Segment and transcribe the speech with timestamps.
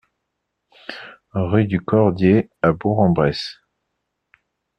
[1.33, 3.59] Rue du Cordier à Bourg-en-Bresse